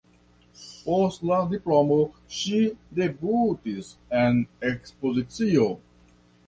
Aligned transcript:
Post 0.85 1.25
la 1.31 1.37
diplomo 1.51 1.99
ŝi 2.37 2.63
debutis 3.01 3.95
en 4.25 4.43
ekspozicio. 4.73 5.71